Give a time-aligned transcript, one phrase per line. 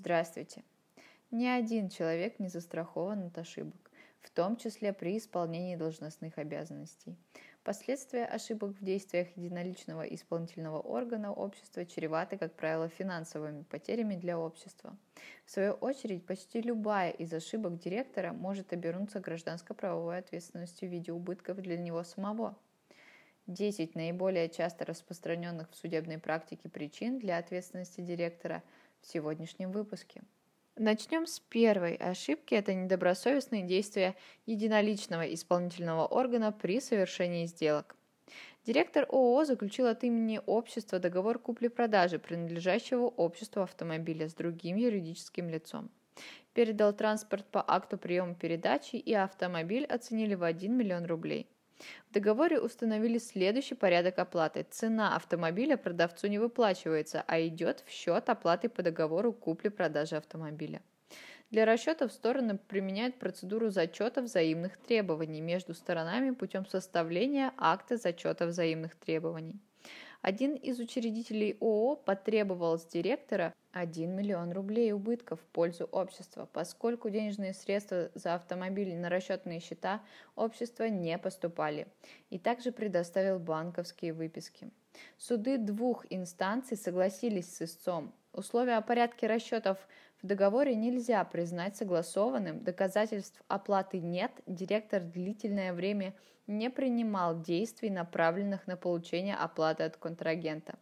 [0.00, 0.64] Здравствуйте!
[1.30, 3.90] Ни один человек не застрахован от ошибок,
[4.22, 7.18] в том числе при исполнении должностных обязанностей.
[7.64, 14.96] Последствия ошибок в действиях единоличного исполнительного органа общества чреваты, как правило, финансовыми потерями для общества.
[15.44, 21.58] В свою очередь, почти любая из ошибок директора может обернуться гражданско-правовой ответственностью в виде убытков
[21.58, 22.56] для него самого.
[23.46, 28.62] 10 наиболее часто распространенных в судебной практике причин для ответственности директора
[29.00, 30.22] в сегодняшнем выпуске.
[30.76, 32.54] Начнем с первой ошибки.
[32.54, 37.96] Это недобросовестные действия единоличного исполнительного органа при совершении сделок.
[38.64, 45.90] Директор ООО заключил от имени общества договор купли-продажи принадлежащего обществу автомобиля с другим юридическим лицом.
[46.54, 51.48] Передал транспорт по акту приема передачи и автомобиль оценили в 1 миллион рублей–
[52.08, 54.66] в договоре установили следующий порядок оплаты.
[54.70, 60.82] Цена автомобиля продавцу не выплачивается, а идет в счет оплаты по договору купли-продажи автомобиля.
[61.50, 68.94] Для расчетов стороны применяют процедуру зачета взаимных требований между сторонами путем составления акта зачета взаимных
[68.94, 69.60] требований.
[70.22, 77.08] Один из учредителей ООО потребовал с директора 1 миллион рублей убытков в пользу общества, поскольку
[77.08, 80.02] денежные средства за автомобили на расчетные счета
[80.36, 81.86] общества не поступали,
[82.28, 84.70] и также предоставил банковские выписки.
[85.16, 88.12] Суды двух инстанций согласились с истцом.
[88.32, 89.78] Условия о порядке расчетов
[90.22, 96.14] в договоре нельзя признать согласованным, доказательств оплаты нет, директор длительное время
[96.46, 100.78] не принимал действий, направленных на получение оплаты от контрагента.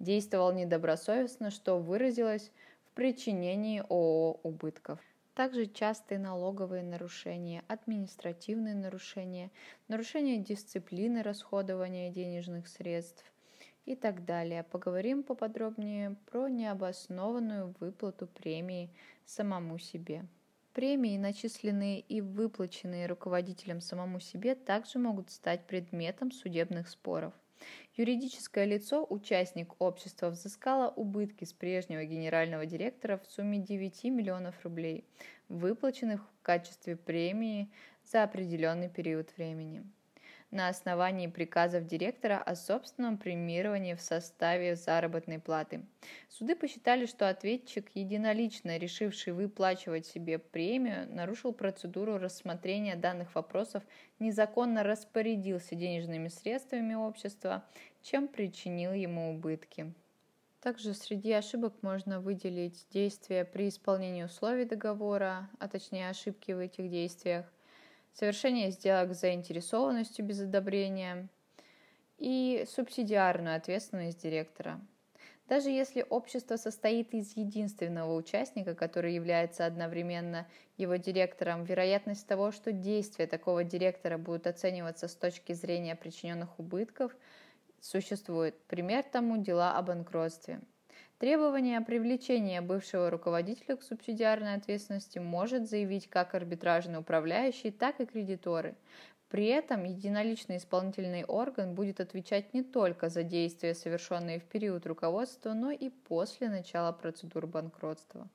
[0.00, 2.50] Действовал недобросовестно, что выразилось
[2.84, 4.98] в причинении ООО убытков.
[5.34, 9.52] Также частые налоговые нарушения, административные нарушения,
[9.86, 13.24] нарушение дисциплины расходования денежных средств–
[13.88, 14.64] и так далее.
[14.64, 18.90] Поговорим поподробнее про необоснованную выплату премии
[19.24, 20.26] самому себе.
[20.74, 27.32] Премии, начисленные и выплаченные руководителем самому себе, также могут стать предметом судебных споров.
[27.96, 35.04] Юридическое лицо, участник общества, взыскало убытки с прежнего генерального директора в сумме 9 миллионов рублей,
[35.48, 37.70] выплаченных в качестве премии
[38.04, 39.82] за определенный период времени
[40.50, 45.82] на основании приказов директора о собственном премировании в составе заработной платы.
[46.28, 53.82] Суды посчитали, что ответчик, единолично решивший выплачивать себе премию, нарушил процедуру рассмотрения данных вопросов,
[54.18, 57.64] незаконно распорядился денежными средствами общества,
[58.02, 59.92] чем причинил ему убытки.
[60.60, 66.90] Также среди ошибок можно выделить действия при исполнении условий договора, а точнее ошибки в этих
[66.90, 67.46] действиях,
[68.18, 71.28] совершение сделок с заинтересованностью без одобрения
[72.16, 74.80] и субсидиарную ответственность директора.
[75.46, 80.46] Даже если общество состоит из единственного участника, который является одновременно
[80.76, 87.16] его директором, вероятность того, что действия такого директора будут оцениваться с точки зрения причиненных убытков,
[87.80, 88.58] существует.
[88.66, 90.60] Пример тому дела о банкротстве–
[91.18, 98.06] Требование о привлечении бывшего руководителя к субсидиарной ответственности может заявить как арбитражный управляющий, так и
[98.06, 98.76] кредиторы.
[99.28, 105.52] При этом единоличный исполнительный орган будет отвечать не только за действия, совершенные в период руководства,
[105.52, 108.28] но и после начала процедур банкротства.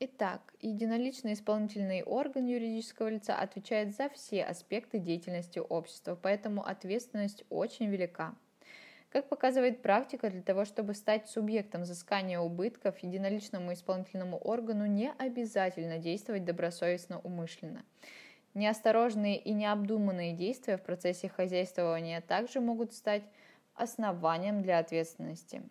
[0.00, 7.86] Итак, единоличный исполнительный орган юридического лица отвечает за все аспекты деятельности общества, поэтому ответственность очень
[7.86, 8.34] велика.
[9.12, 15.98] Как показывает практика, для того, чтобы стать субъектом взыскания убытков, единоличному исполнительному органу не обязательно
[15.98, 17.84] действовать добросовестно умышленно.
[18.54, 23.22] Неосторожные и необдуманные действия в процессе хозяйствования также могут стать
[23.74, 25.62] основанием для ответственности.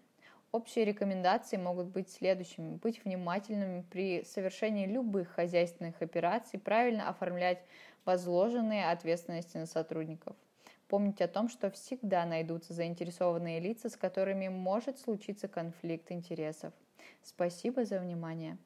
[0.51, 2.75] Общие рекомендации могут быть следующими.
[2.75, 7.63] Быть внимательными при совершении любых хозяйственных операций, правильно оформлять
[8.05, 10.35] возложенные ответственности на сотрудников–
[10.91, 16.73] Помните о том, что всегда найдутся заинтересованные лица, с которыми может случиться конфликт интересов.
[17.23, 18.57] Спасибо за внимание.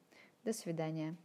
[0.42, 1.14] До свидания.